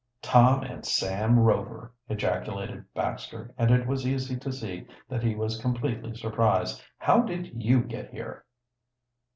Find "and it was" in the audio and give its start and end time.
3.55-4.07